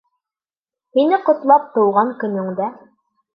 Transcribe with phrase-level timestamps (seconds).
[0.99, 2.73] Һине ҡотлап тыуған көнөңдә.